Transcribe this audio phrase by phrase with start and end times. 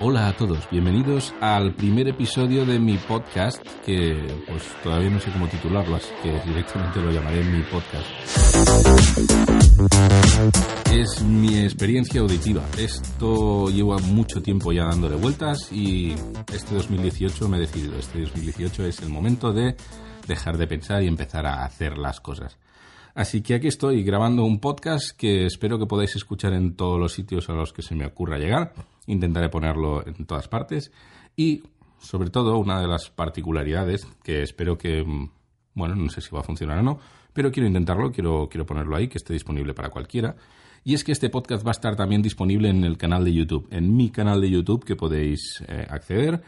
[0.00, 4.16] Hola a todos, bienvenidos al primer episodio de mi podcast, que
[4.48, 8.06] pues todavía no sé cómo titularlo, así que directamente lo llamaré mi podcast.
[10.92, 12.62] Es mi experiencia auditiva.
[12.78, 16.14] Esto lleva mucho tiempo ya dándole vueltas y
[16.52, 19.76] este 2018 me he decidido, este 2018 es el momento de
[20.26, 22.58] dejar de pensar y empezar a hacer las cosas.
[23.14, 27.12] Así que aquí estoy grabando un podcast que espero que podáis escuchar en todos los
[27.12, 28.72] sitios a los que se me ocurra llegar
[29.06, 30.92] Intentaré ponerlo en todas partes.
[31.36, 31.62] Y,
[31.98, 35.30] sobre todo, una de las particularidades que espero que, mm,
[35.74, 36.98] bueno, no sé si va a funcionar o no,
[37.32, 40.36] pero quiero intentarlo, quiero, quiero ponerlo ahí, que esté disponible para cualquiera.
[40.84, 43.68] Y es que este podcast va a estar también disponible en el canal de YouTube,
[43.70, 46.42] en mi canal de YouTube que podéis eh, acceder,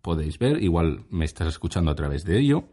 [0.00, 2.64] podéis ver, igual me estás escuchando a través de ello.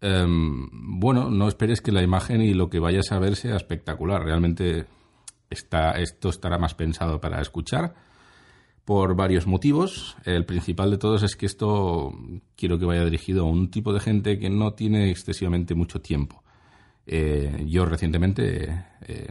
[0.00, 4.22] Em, bueno, no esperes que la imagen y lo que vayas a ver sea espectacular.
[4.22, 4.86] Realmente
[5.50, 7.94] está, esto estará más pensado para escuchar
[8.84, 10.16] por varios motivos.
[10.24, 12.12] El principal de todos es que esto
[12.56, 16.42] quiero que vaya dirigido a un tipo de gente que no tiene excesivamente mucho tiempo.
[17.06, 19.26] Eh, yo recientemente he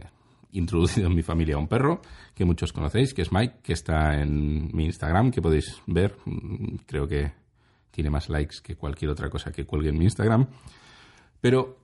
[0.52, 2.00] introducido en mi familia un perro
[2.34, 6.16] que muchos conocéis, que es Mike, que está en mi Instagram, que podéis ver.
[6.86, 7.39] Creo que
[7.90, 10.46] tiene más likes que cualquier otra cosa que cuelgue en mi Instagram.
[11.40, 11.78] Pero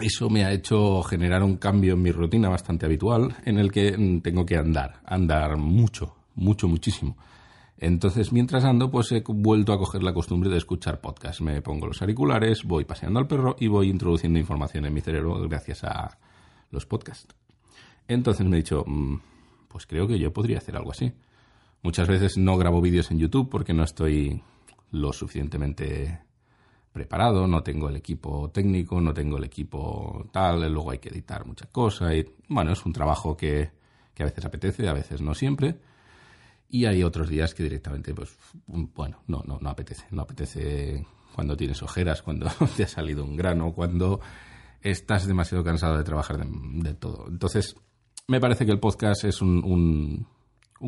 [0.00, 4.20] eso me ha hecho generar un cambio en mi rutina bastante habitual en el que
[4.22, 7.16] tengo que andar, andar mucho, mucho, muchísimo.
[7.78, 11.40] Entonces, mientras ando, pues he vuelto a coger la costumbre de escuchar podcast.
[11.40, 15.40] Me pongo los auriculares, voy paseando al perro y voy introduciendo información en mi cerebro
[15.48, 16.16] gracias a
[16.70, 17.34] los podcasts.
[18.06, 19.16] Entonces me he dicho, mm,
[19.68, 21.12] pues creo que yo podría hacer algo así.
[21.82, 24.42] Muchas veces no grabo vídeos en YouTube porque no estoy
[24.92, 26.20] lo suficientemente
[26.92, 31.44] preparado, no tengo el equipo técnico, no tengo el equipo tal, luego hay que editar
[31.46, 33.70] muchas cosas y bueno, es un trabajo que,
[34.14, 35.78] que a veces apetece, a veces no siempre
[36.72, 38.34] y hay otros días que directamente, pues,
[38.66, 40.06] bueno, no, no, no apetece.
[40.10, 44.20] No apetece cuando tienes ojeras, cuando te ha salido un grano, cuando
[44.80, 47.26] estás demasiado cansado de trabajar de, todo.
[47.28, 47.76] Entonces,
[48.26, 50.26] me parece que el podcast es un, un,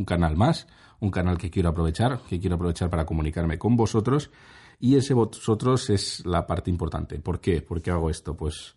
[0.02, 0.66] canal más,
[0.98, 4.32] un canal que quiero aprovechar, que quiero aprovechar para comunicarme con vosotros.
[4.80, 7.20] Y ese vosotros es la parte importante.
[7.20, 7.62] ¿Por qué?
[7.62, 8.36] ¿Por qué hago esto?
[8.36, 8.74] Pues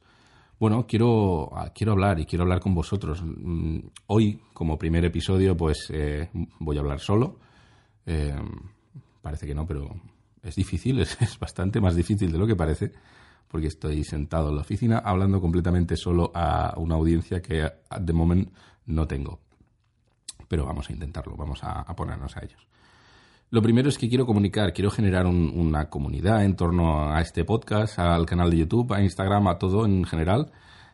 [0.59, 3.21] bueno, quiero, ah, quiero hablar y quiero hablar con vosotros.
[3.23, 6.29] Mm, hoy, como primer episodio, pues eh,
[6.59, 7.39] voy a hablar solo.
[8.05, 8.35] Eh,
[9.21, 9.89] parece que no, pero
[10.41, 12.91] es difícil, es, bastante más difícil de lo que parece,
[13.47, 18.51] porque estoy sentado en la oficina hablando completamente solo a una audiencia que de momento
[18.85, 19.46] no tengo.
[20.47, 22.67] Pero vamos a intentarlo, vamos a ponernos a ellos.
[23.49, 27.97] Lo primero es que quiero comunicar, quiero generar una comunidad en torno a este podcast,
[27.97, 30.51] al canal de YouTube, a Instagram, a todo en general.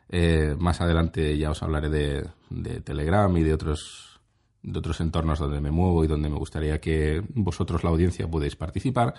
[0.07, 4.21] Eh, más adelante ya os hablaré de, Telegram y de otros,
[4.61, 8.55] de otros entornos donde me muevo y donde me gustaría que vosotros, la audiencia, podéis
[8.55, 9.15] participar.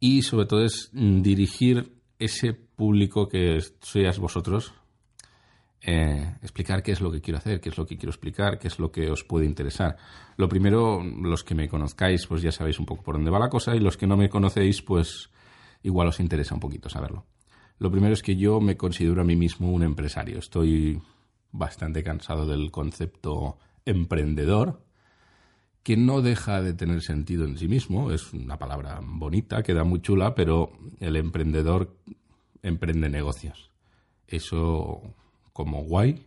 [0.00, 4.72] Y sobre todo es dirigir ese público que sois vosotros,
[5.88, 8.66] eh, explicar qué es lo que quiero hacer, qué es lo que quiero explicar, qué
[8.66, 9.96] es lo que os puede interesar.
[10.36, 13.48] Lo primero, los que me conozcáis, pues ya sabéis un poco por dónde va la
[13.48, 15.30] cosa, y los que no me conocéis, pues
[15.84, 17.26] igual os interesa un poquito saberlo.
[17.78, 20.40] Lo primero es que yo me considero a mí mismo un empresario.
[20.40, 21.00] Estoy
[21.52, 24.82] bastante cansado del concepto emprendedor,
[25.84, 28.10] que no deja de tener sentido en sí mismo.
[28.10, 31.96] Es una palabra bonita, queda muy chula, pero el emprendedor
[32.60, 33.70] emprende negocios.
[34.26, 35.14] Eso
[35.56, 36.22] como guay,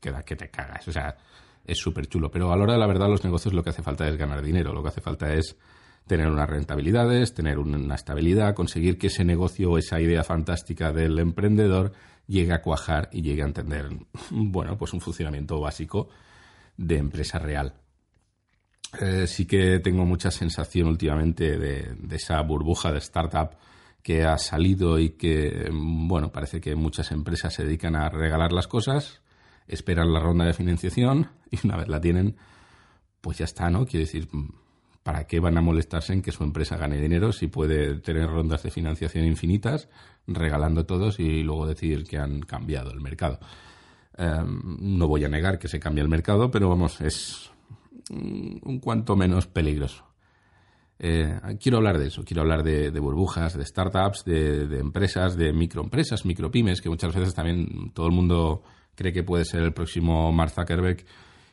[0.00, 0.88] queda que te cagas.
[0.88, 1.14] O sea,
[1.62, 2.30] es súper chulo.
[2.30, 4.40] Pero a la hora de la verdad, los negocios lo que hace falta es ganar
[4.40, 4.72] dinero.
[4.72, 5.58] Lo que hace falta es
[6.06, 11.18] tener unas rentabilidades, tener una estabilidad, conseguir que ese negocio o esa idea fantástica del
[11.18, 11.92] emprendedor
[12.26, 13.90] llegue a cuajar y llegue a entender,
[14.30, 16.08] bueno, pues un funcionamiento básico
[16.78, 17.74] de empresa real.
[19.02, 23.50] Eh, sí que tengo mucha sensación últimamente de, de esa burbuja de startup
[24.02, 28.66] que ha salido y que, bueno, parece que muchas empresas se dedican a regalar las
[28.66, 29.22] cosas,
[29.68, 32.36] esperan la ronda de financiación y una vez la tienen,
[33.20, 33.86] pues ya está, ¿no?
[33.86, 34.28] Quiere decir,
[35.02, 38.64] ¿para qué van a molestarse en que su empresa gane dinero si puede tener rondas
[38.64, 39.88] de financiación infinitas,
[40.26, 43.38] regalando todos y luego decir que han cambiado el mercado?
[44.18, 44.60] Em,
[44.98, 47.50] no voy a negar que se cambia el mercado, pero vamos, es
[48.10, 50.11] un cuanto menos peligroso.
[51.04, 56.24] Eh, quiero hablar de eso, quiero hablar de, burbujas, de startups, de, empresas, de microempresas,
[56.24, 58.62] micropymes, que muchas veces también todo el mundo
[58.94, 61.04] cree que puede ser el próximo Mark Zuckerberg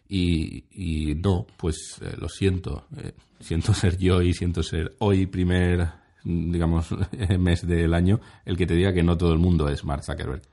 [0.07, 5.87] y, no, pues eh, lo siento, eh, siento ser yo y siento ser hoy primer,
[6.23, 6.89] digamos,
[7.39, 10.43] mes del año el que te diga que no todo el mundo es Mark Zuckerberg.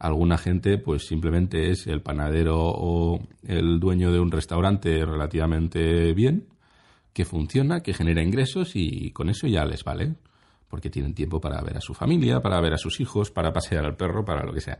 [0.00, 6.48] Alguna gente, pues simplemente es el panadero o el dueño de un restaurante relativamente bien,
[7.12, 10.14] que funciona, que genera ingresos y con eso ya les vale.
[10.68, 13.84] Porque tienen tiempo para ver a su familia, para ver a sus hijos, para pasear
[13.84, 14.78] al perro, para lo que sea.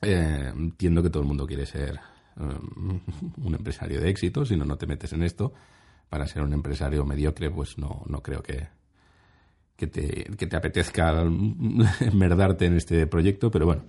[0.00, 1.98] Eh, entiendo que todo el mundo quiere ser
[2.36, 3.00] um,
[3.44, 5.52] un empresario de éxito, si no, no te metes en esto.
[6.08, 8.68] Para ser un empresario mediocre, pues no, no creo que,
[9.74, 11.20] que, te, que te apetezca
[12.00, 13.86] enmerdarte en este proyecto, pero bueno,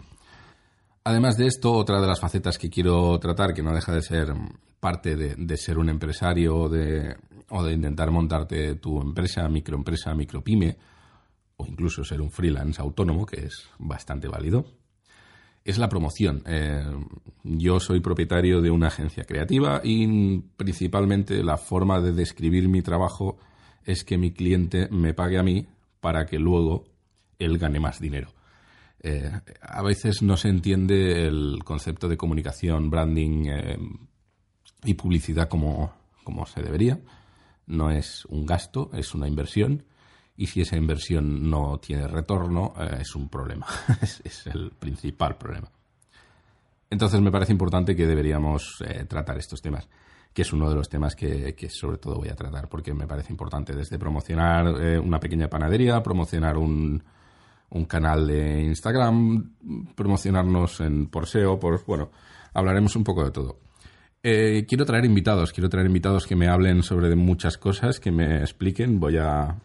[1.08, 4.34] Además de esto, otra de las facetas que quiero tratar, que no deja de ser
[4.78, 7.16] parte de, ser un empresario o de,
[7.72, 10.76] intentar montarte tu empresa, microempresa, micropyme,
[11.56, 14.66] o incluso ser un freelance autónomo, que es bastante válido,
[15.64, 16.44] es la promoción.
[16.46, 16.84] Eh,
[17.42, 23.38] yo soy propietario de una agencia creativa y principalmente la forma de describir mi trabajo
[23.86, 25.68] es que mi cliente me pague a mí
[26.02, 26.84] para que luego
[27.40, 28.37] él gane más dinero.
[29.08, 29.32] Eh,
[29.62, 33.78] a veces no se entiende el concepto de comunicación, branding eh,
[34.84, 35.94] y publicidad como,
[36.46, 37.00] se debería.
[37.68, 39.86] No es un gasto, es una inversión.
[40.36, 43.66] Y si esa inversión no tiene retorno, eh, es un problema.
[44.02, 45.72] es, el principal problema.
[46.90, 49.88] Entonces me parece importante que deberíamos tratar estos temas,
[50.34, 53.08] que es uno de los temas que, que, sobre todo voy a tratar, porque me
[53.08, 57.04] parece importante desde promocionar una pequeña panadería, promocionar un,
[57.70, 59.54] un canal de Instagram,
[59.96, 62.12] promocionarnos en por SEO, por bueno,
[62.54, 63.60] hablaremos un poco de todo.
[64.24, 68.40] Eh, quiero traer invitados, quiero traer invitados que me hablen sobre muchas cosas, que me
[68.40, 69.00] expliquen.
[69.00, 69.56] Voy a,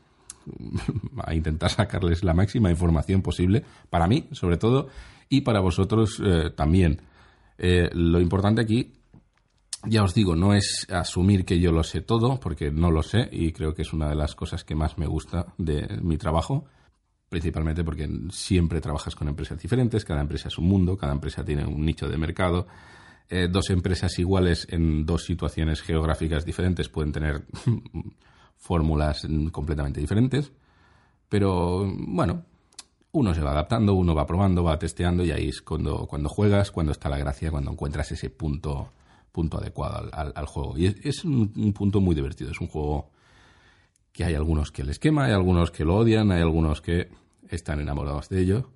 [1.25, 4.88] a intentar sacarles la máxima información posible, para mí, sobre todo,
[5.28, 7.00] y para vosotros eh, también.
[7.58, 8.93] Eh, lo importante aquí,
[9.84, 13.28] ya os digo, no es asumir que yo lo sé todo, porque no lo sé,
[13.32, 16.66] y creo que es una de las cosas que más me gusta de mi trabajo
[17.32, 21.64] principalmente porque siempre trabajas con empresas diferentes, cada empresa es un mundo, cada empresa tiene
[21.64, 22.67] un nicho de mercado.
[23.31, 27.46] Eh, dos empresas iguales en dos situaciones geográficas diferentes pueden tener
[28.58, 30.52] fórmulas completamente diferentes,
[31.31, 32.44] pero bueno,
[33.12, 36.70] uno se va adaptando, uno va probando, va testeando y ahí es cuando, cuando juegas,
[36.70, 38.93] cuando está la gracia, cuando encuentras ese punto,
[39.32, 40.76] punto adecuado al, juego.
[40.76, 43.08] Y es, un, un, punto muy divertido, es un juego
[44.12, 47.80] que hay algunos que les quema, hay algunos que lo odian, hay algunos que están
[47.80, 48.72] enamorados de ello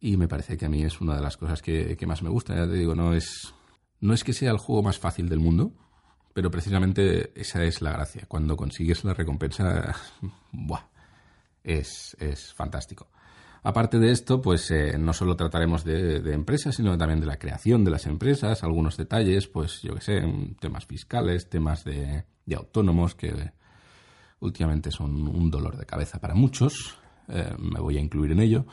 [0.00, 2.54] y me parece que a mí es una de las cosas que, más me gusta.
[2.54, 3.54] Ya te digo, no es,
[4.00, 5.72] no es que sea el juego más fácil del mundo,
[6.32, 8.24] pero precisamente esa es la gracia.
[8.28, 9.94] Cuando consigues la recompensa,
[10.52, 10.86] ¡buah!
[11.64, 13.08] Es, es fantástico.
[13.62, 17.84] Aparte de esto, pues eh, no solo trataremos de, empresas, sino también de la creación
[17.84, 20.22] de las empresas, algunos detalles, pues yo que sé,
[20.60, 23.52] temas fiscales, temas de, de autónomos, que
[24.40, 26.98] últimamente son un dolor de cabeza para muchos.
[27.28, 28.64] Eh, me voy a incluir en ello.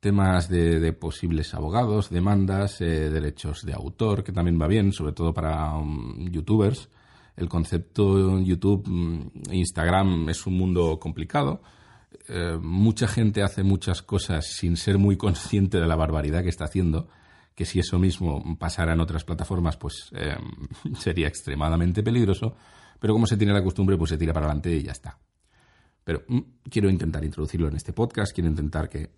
[0.00, 5.32] Temas de, posibles abogados, demandas, eh, derechos de autor, que también va bien, sobre todo
[5.32, 6.88] para um, youtubers.
[7.36, 11.62] El concepto YouTube, mm, Instagram es un mundo complicado.
[12.28, 16.64] Eh, mucha gente hace muchas cosas sin ser muy consciente de la barbaridad que está
[16.64, 17.08] haciendo,
[17.54, 20.10] que si eso mismo pasara en otras plataformas, pues
[20.98, 22.54] sería extremadamente peligroso.
[23.00, 25.18] Pero como se tiene la costumbre, pues se tira para adelante y ya está.
[26.06, 26.38] Pero mm,
[26.70, 29.10] quiero intentar introducirlo en este podcast, quiero intentar que,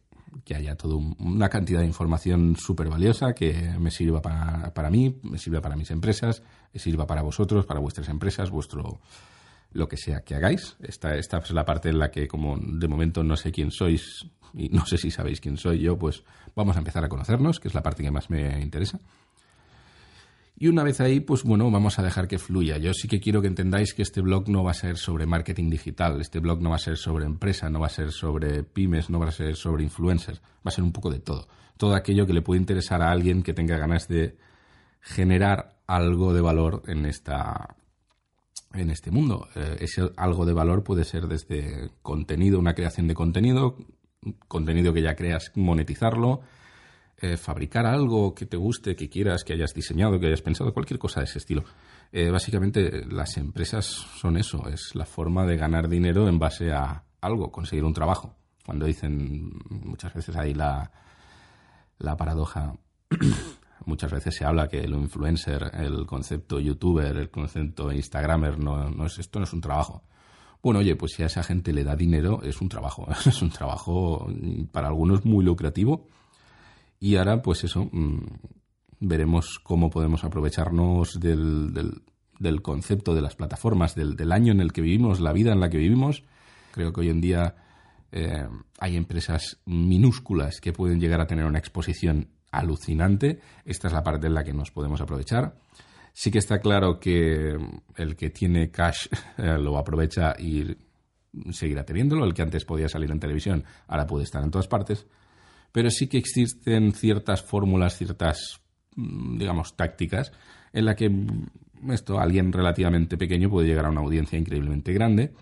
[0.55, 5.37] haya toda una cantidad de información súper valiosa que me sirva para, para, mí, me
[5.37, 6.43] sirva para mis empresas,
[6.73, 9.01] me sirva para vosotros, para vuestras empresas, vuestro
[9.73, 10.77] lo que sea que hagáis.
[10.81, 14.27] Esta, esta es la parte en la que, como de momento no sé quién sois
[14.55, 16.25] y no sé si sabéis quién soy yo, pues
[16.57, 18.99] vamos a empezar a conocernos, que es la parte que más me interesa.
[20.61, 22.79] Y una vez ahí, pues bueno, vamos a dejar que fluya.
[22.79, 25.71] Yo sí que quiero que entendáis que este blog no va a ser sobre marketing
[25.71, 29.09] digital, este blog no va a ser sobre empresa, no va a ser sobre pymes,
[29.09, 31.47] no va a ser sobre influencers, va a ser un poco de todo.
[31.77, 34.37] Todo aquello que le puede interesar a alguien que tenga ganas de
[35.01, 37.77] generar algo de valor en esta
[38.75, 39.49] en este mundo.
[39.55, 43.77] Eh, ese algo de valor puede ser desde contenido, una creación de contenido,
[44.49, 46.41] contenido que ya creas, monetizarlo,
[47.21, 51.01] eh, fabricar algo que te guste, que quieras, que hayas diseñado, que hayas pensado, cualquier
[51.01, 51.65] cosa de ese estilo.
[52.13, 57.03] Eh, básicamente las empresas son eso, es la forma de ganar dinero en base a
[57.21, 58.37] algo, conseguir un trabajo.
[58.65, 60.93] Cuando dicen muchas veces ahí la,
[61.99, 62.75] la paradoja,
[63.85, 69.07] muchas veces se habla que el influencer, el concepto youtuber, el concepto instagramer, no, no
[69.07, 70.05] es, esto no es un trabajo.
[70.63, 73.09] Bueno, oye, pues si a esa gente le da dinero, es un trabajo.
[73.27, 74.29] Es un trabajo
[74.71, 76.07] para algunos muy lucrativo
[77.01, 78.19] y ahora, pues eso, mm,
[79.01, 81.73] veremos cómo podemos aprovecharnos del,
[82.39, 85.61] del, concepto de las plataformas, del, del, año en el que vivimos, la vida en
[85.61, 86.25] la que vivimos.
[86.73, 87.55] Creo que hoy en día
[88.11, 88.47] eh,
[88.79, 93.41] hay empresas minúsculas que pueden llegar a tener una exposición alucinante.
[93.65, 95.57] Esta es la parte en la que nos podemos aprovechar.
[96.13, 97.57] Sí que está claro que
[97.97, 100.77] el que tiene cash eh, lo aprovecha y
[101.53, 102.25] seguirá teniéndolo.
[102.25, 105.07] El que antes podía salir en televisión ahora puede estar en todas partes.
[105.73, 108.61] Pero sí que existen ciertas fórmulas, ciertas,
[108.97, 110.33] mm, digamos, tácticas
[110.73, 115.33] en la que mm, esto, alguien relativamente pequeño puede llegar a una audiencia increíblemente grande.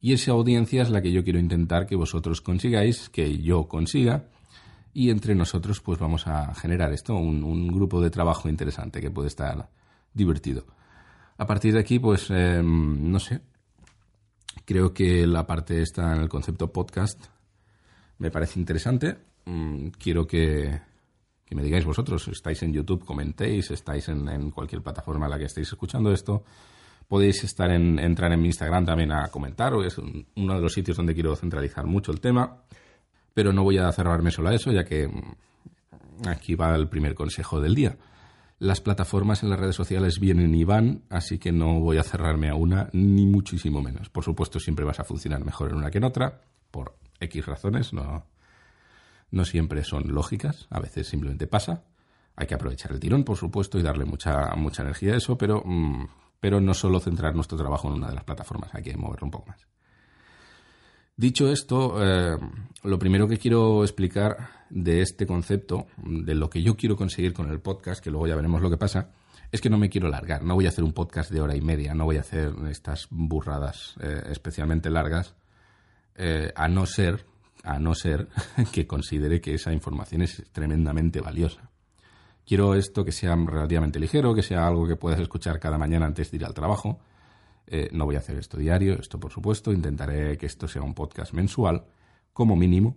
[0.00, 4.26] Y esa audiencia es la que yo quiero intentar que vosotros consigáis, que yo consiga,
[4.92, 9.28] y entre nosotros pues vamos a generar esto, un, grupo de trabajo interesante que puede
[9.28, 9.68] estar
[10.14, 10.66] divertido.
[11.36, 13.40] A partir de aquí, pues, em, no sé,
[14.64, 17.26] creo que la parte está en el concepto podcast
[18.18, 19.16] me parece interesante.
[19.48, 20.80] Mm, quiero que,
[21.50, 25.68] me digáis vosotros, estáis en YouTube, comentéis, estáis en, cualquier plataforma en la que estéis
[25.68, 26.44] escuchando esto.
[27.06, 30.96] Podéis estar en, entrar en mi Instagram también a comentar, es uno de los sitios
[30.96, 32.62] donde quiero centralizar mucho el tema
[33.38, 37.14] pero no voy a cerrarme solo a eso, ya que mm, aquí va el primer
[37.14, 37.96] consejo del día.
[38.58, 42.48] Las plataformas en las redes sociales vienen y van, así que no voy a cerrarme
[42.48, 44.08] a una, ni muchísimo menos.
[44.08, 46.40] Por supuesto, siempre vas a funcionar mejor en una que en otra,
[46.72, 48.24] por X razones, no,
[49.30, 51.84] no siempre son lógicas, a veces simplemente pasa.
[52.36, 55.62] Hay que aprovechar el tirón, por supuesto, y darle mucha, mucha energía a eso, pero,
[55.64, 56.06] mm,
[56.40, 59.30] pero no solo centrar nuestro trabajo en una de las plataformas, hay que moverlo un
[59.30, 59.66] poco más.
[61.16, 62.38] Dicho esto, eh,
[62.84, 67.50] lo primero que quiero explicar de este concepto, de lo que yo quiero conseguir con
[67.50, 69.10] el podcast, que luego ya veremos lo que pasa,
[69.50, 70.44] es que no me quiero largar.
[70.44, 73.08] No voy a hacer un podcast de hora y media, no voy a hacer estas
[73.10, 75.34] burradas eh, especialmente largas,
[76.14, 77.26] eh, a no ser,
[77.64, 78.28] a no ser
[78.72, 81.70] que considere que esa información es tremendamente valiosa.
[82.46, 86.30] Quiero esto que sea relativamente ligero, que sea algo que puedas escuchar cada mañana antes
[86.30, 86.98] de ir al trabajo
[87.70, 89.72] eh, no voy a hacer esto diario, esto por supuesto.
[89.72, 91.84] Intentaré que esto sea un podcast mensual,
[92.32, 92.96] como mínimo,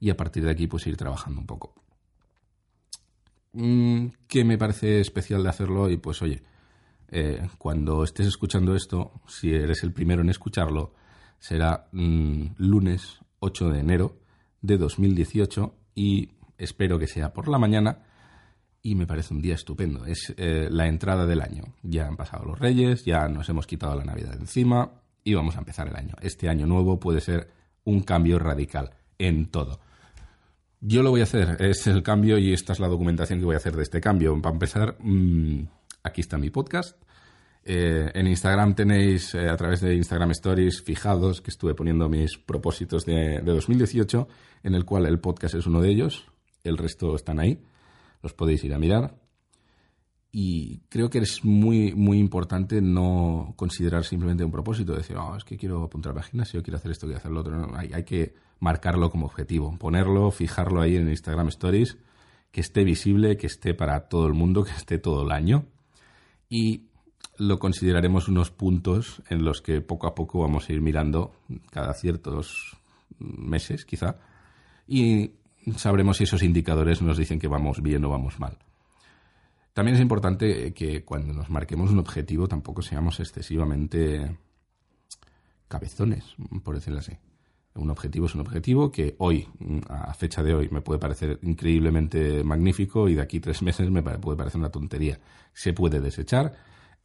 [0.00, 1.74] y a partir de aquí pues ir trabajando un poco.
[3.52, 5.90] Mm, ¿Qué me parece especial de hacerlo?
[5.90, 6.42] Y pues oye,
[7.08, 10.94] eh, cuando estés escuchando esto, si eres el primero en escucharlo,
[11.38, 14.16] será mm, lunes 8 de enero
[14.60, 18.02] de 2018 y espero que sea por la mañana
[18.82, 20.04] y me parece un día estupendo.
[20.04, 21.64] Es eh, la entrada del año.
[21.82, 24.90] Ya han pasado los Reyes, ya nos hemos quitado la Navidad de encima
[25.24, 26.14] y vamos a empezar el año.
[26.20, 27.50] Este año nuevo puede ser
[27.84, 29.80] un cambio radical en todo.
[30.80, 33.54] Yo lo voy a hacer, es el cambio y esta es la documentación que voy
[33.54, 34.40] a hacer de este cambio.
[34.42, 35.62] Para empezar, mm,
[36.02, 36.96] aquí está mi podcast.
[37.68, 42.38] Eh, en Instagram tenéis, eh, a través de Instagram Stories, fijados que estuve poniendo mis
[42.38, 44.28] propósitos de, de 2018,
[44.62, 46.26] en el cual el podcast es uno de ellos,
[46.62, 47.60] el resto están ahí
[48.26, 49.14] los podéis ir a mirar.
[50.32, 55.44] Y creo que es muy, muy importante no considerar simplemente un propósito, decir, oh, es
[55.44, 57.74] que quiero apuntar a la gimnasio, quiero hacer esto, quiero hacer lo otro.
[57.76, 61.96] hay, hay que marcarlo como objetivo, ponerlo, fijarlo ahí en Instagram Stories,
[62.50, 65.66] que esté visible, que esté para todo el mundo, que esté todo el año.
[66.48, 66.88] Y
[67.38, 71.32] lo consideraremos unos puntos en los que poco a poco vamos a ir mirando
[71.70, 72.76] cada ciertos
[73.18, 74.16] meses, quizá,
[74.86, 75.32] y
[75.76, 78.58] sabremos si esos indicadores nos dicen que vamos bien o vamos mal.
[79.72, 84.38] También es importante que cuando nos marquemos un objetivo tampoco seamos excesivamente
[85.68, 87.12] cabezones, por decirlo así.
[87.74, 89.46] Un objetivo es un objetivo que hoy,
[89.88, 94.02] a fecha de hoy, me puede parecer increíblemente magnífico y de aquí tres meses me
[94.02, 95.18] puede parecer una tontería.
[95.52, 96.54] Se puede desechar,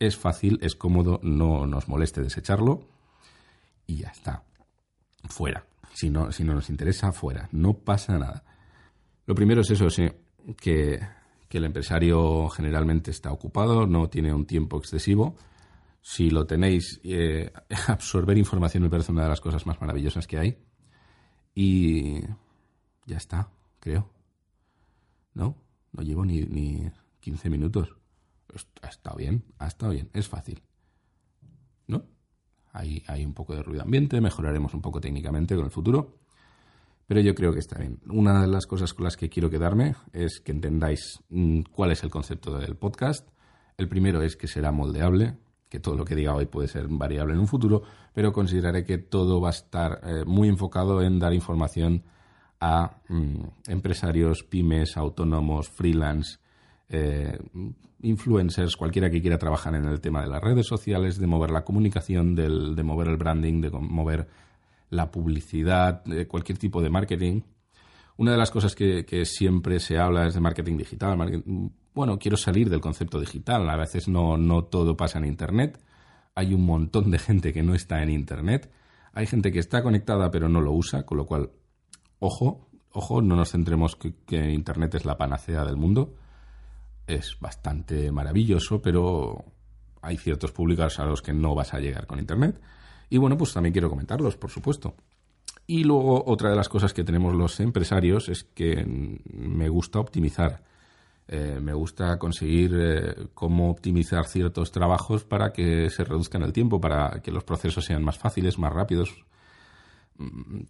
[0.01, 2.88] es fácil, es cómodo, no nos moleste desecharlo
[3.86, 4.43] y ya está.
[5.29, 5.63] Fuera.
[5.93, 7.48] Si no, si no nos interesa, fuera.
[7.51, 8.43] No pasa nada.
[9.27, 10.10] Lo primero es eso, sí,
[10.60, 11.00] que,
[11.51, 15.36] el empresario generalmente está ocupado, no tiene un tiempo excesivo.
[16.01, 17.53] Si lo tenéis, eh,
[17.88, 20.58] absorber información me parece una de las cosas más maravillosas que hay.
[21.53, 22.22] Y
[23.05, 24.10] ya está, creo.
[25.36, 25.55] ¿No?
[25.91, 26.89] No llevo ni, ni
[27.20, 28.00] 15 minutos.
[28.81, 30.62] Ha estado bien, ha estado bien, es fácil.
[31.88, 32.03] ¿No?
[32.74, 36.22] Hay, hay un poco de ruido ambiente, mejoraremos un poco técnicamente con el futuro
[37.12, 38.00] pero yo creo que está bien.
[38.10, 42.03] Una de las cosas con las que quiero quedarme es que entendáis mm, cuál es
[42.03, 43.27] el concepto del podcast.
[43.77, 47.34] El primero es que será moldeable, que todo lo que diga hoy puede ser variable
[47.34, 47.81] en un futuro,
[48.13, 52.05] pero consideraré que todo va a estar eh, muy enfocado en dar información
[52.62, 56.39] a mm, empresarios, pymes, autónomos, freelance,
[56.91, 57.39] eh,
[58.01, 61.63] influencers, cualquiera que quiera trabajar en el tema de las redes sociales, de mover la
[61.63, 64.27] comunicación, de mover el branding, de mover
[64.89, 67.41] la publicidad, cualquier tipo de marketing.
[68.17, 71.43] Una de las cosas que, siempre se habla es de marketing digital.
[71.93, 73.69] bueno, quiero salir del concepto digital.
[73.69, 75.79] A veces no, todo pasa en Internet.
[76.36, 78.69] Hay un montón de gente que no está en Internet.
[79.13, 81.51] Hay gente que está conectada pero no lo usa, con lo cual,
[82.19, 86.13] ojo, Ojo, no nos centremos que Internet es la panacea del mundo.
[87.08, 89.43] Es bastante maravilloso, pero
[90.01, 92.60] hay ciertos públicos a los que no vas a llegar con Internet.
[93.10, 94.96] Y bueno, pues también quiero comentarlos, por supuesto.
[95.67, 100.63] Y luego otra de las cosas que tenemos los empresarios es que me gusta optimizar.
[101.27, 106.81] Eh, me gusta conseguir eh, cómo optimizar ciertos trabajos para que se reduzcan el tiempo,
[106.81, 109.24] para que los procesos sean más fáciles, más rápidos.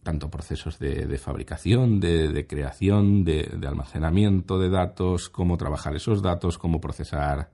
[0.03, 6.79] Tanto procesos de, fabricación, de, creación, de, almacenamiento de datos, cómo trabajar esos datos, cómo
[6.79, 7.51] procesar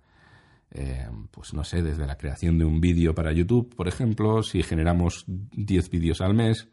[0.71, 4.63] eh, pues no sé, desde la creación de un vídeo para YouTube, por ejemplo, si
[4.63, 6.67] generamos 10 vídeos al mes,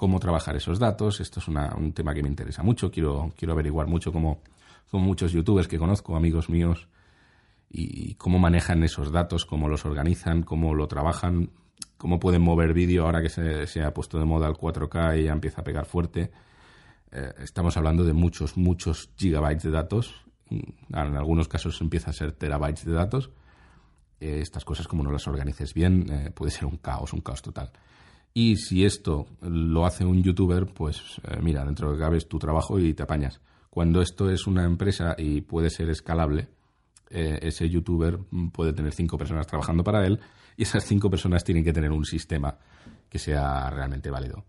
[0.00, 1.20] cómo trabajar esos datos.
[1.20, 2.90] Esto es un tema que me interesa mucho.
[2.90, 4.40] Quiero, quiero averiguar mucho cómo,
[4.90, 6.88] son muchos youtubers que conozco, amigos míos,
[7.68, 11.50] y cómo manejan esos datos, cómo los organizan, cómo lo trabajan,
[12.00, 15.32] cómo pueden mover vídeo ahora que se, ha puesto de moda el 4K y ya
[15.32, 16.30] empieza a pegar fuerte.
[17.12, 20.24] Eh, estamos hablando de muchos, muchos gigabytes de datos.
[20.48, 23.30] En algunos casos empieza a ser terabytes de datos.
[24.18, 27.42] Eh, estas cosas, como no las organices bien, eh, puede ser un caos, un caos
[27.42, 27.70] total.
[28.32, 32.78] Y si esto lo hace un youtuber, pues mira, dentro de que cabes tu trabajo
[32.78, 33.42] y te apañas.
[33.68, 36.48] Cuando esto es una empresa y puede ser escalable,
[37.10, 38.18] ese youtuber
[38.52, 40.20] puede tener cinco personas trabajando para él
[40.56, 42.56] y esas cinco personas tienen que tener un sistema
[43.08, 44.44] que sea realmente válido.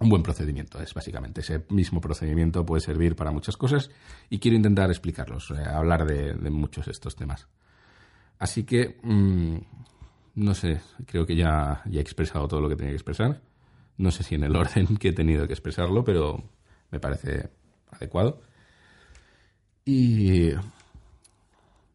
[0.00, 1.40] Un buen procedimiento es básicamente.
[1.40, 3.90] Ese mismo procedimiento puede servir para muchas cosas
[4.28, 7.46] y quiero intentar explicarlos, hablar de, de muchos de estos temas.
[8.38, 9.56] Así que, mm,
[10.36, 13.40] no sé, creo que ya, ya he expresado todo lo que tenía que expresar.
[13.96, 16.42] No sé si en el orden que he tenido que expresarlo, pero
[16.90, 17.50] me parece
[17.90, 18.40] adecuado.
[19.84, 20.50] Y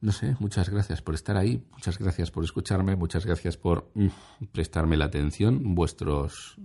[0.01, 4.07] no sé, muchas gracias por estar ahí, muchas gracias por escucharme, muchas gracias por mm,
[4.51, 6.55] prestarme la atención, vuestros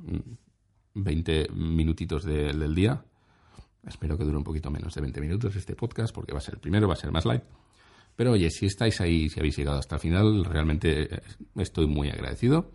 [0.95, 3.05] 20 mm, minutitos del día.
[3.87, 6.55] Espero que dure un poquito menos de 20 minutos este podcast porque va a ser
[6.55, 7.43] el primero, va a ser más light.
[8.17, 11.23] Pero oye, si estáis ahí, si habéis llegado hasta el final, realmente eh,
[11.57, 12.71] estoy muy agradecido.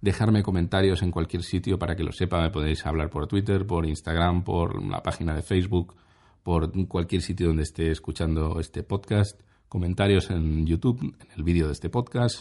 [0.00, 2.40] Dejarme comentarios en cualquier sitio para que lo sepa.
[2.40, 5.94] Me podéis hablar por Twitter, por Instagram, por la página de Facebook,
[6.42, 9.40] por cualquier sitio donde esté escuchando este podcast.
[9.72, 12.36] Comentarios en YouTube, en el vídeo de este podcast,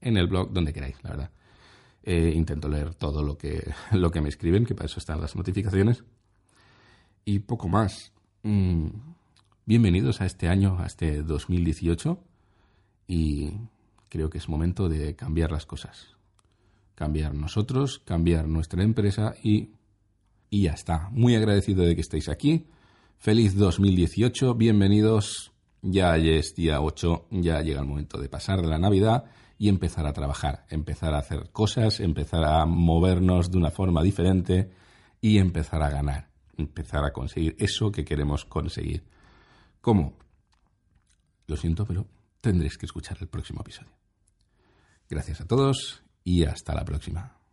[0.00, 1.30] en el blog, donde queráis, la verdad.
[2.02, 5.36] Eh, intento leer todo lo que, lo que me escriben, que para eso están las
[5.36, 6.04] notificaciones.
[7.26, 8.14] Y poco más.
[8.44, 8.88] Mm,
[9.66, 12.18] Bienvenidos a este año, a este 2018
[13.08, 13.50] y
[14.08, 16.16] creo que es momento de cambiar las cosas.
[16.94, 19.72] Cambiar nosotros, cambiar nuestra empresa y,
[20.48, 21.10] y ya está.
[21.12, 22.66] Muy agradecido de que estéis aquí.
[23.18, 25.53] Feliz 2018, bienvenidos.
[25.86, 29.26] Ya es día 8, ya llega el momento de pasar de la Navidad
[29.58, 34.70] y empezar a trabajar, empezar a hacer cosas, empezar a movernos de una forma diferente
[35.20, 39.04] y empezar a ganar, empezar a conseguir eso que queremos conseguir.
[39.82, 40.16] ¿Cómo?
[41.48, 42.06] Lo siento, pero
[42.40, 43.92] tendréis que escuchar el próximo episodio.
[45.10, 47.43] Gracias a todos y hasta la próxima.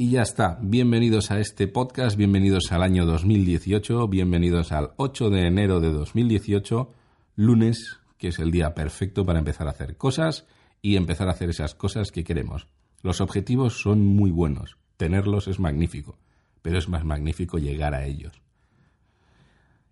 [0.00, 0.58] Y ya está.
[0.62, 6.92] Bienvenidos a este podcast, bienvenidos al año 2018, bienvenidos al 8 de enero de 2018,
[7.34, 10.46] lunes, que es el día perfecto para empezar a hacer cosas
[10.80, 12.68] y empezar a hacer esas cosas que queremos.
[13.02, 16.16] Los objetivos son muy buenos, tenerlos es magnífico
[16.62, 18.42] pero es más magnífico llegar a ellos.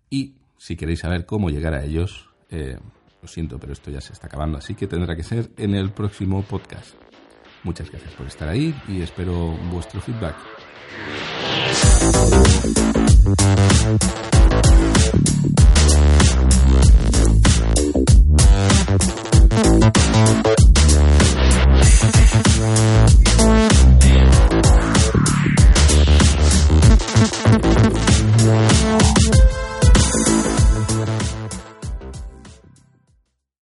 [0.09, 2.77] Y si queréis saber cómo llegar a ellos, eh,
[3.21, 5.91] lo siento, pero esto ya se está acabando, así que tendrá que ser en el
[5.91, 7.06] próximo podcast.
[7.67, 10.37] Muchas gracias por estar ahí y espero vuestro feedback.